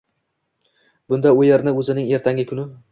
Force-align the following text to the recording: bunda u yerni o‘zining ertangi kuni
bunda 1.13 1.35
u 1.43 1.47
yerni 1.51 1.77
o‘zining 1.85 2.13
ertangi 2.21 2.51
kuni 2.53 2.71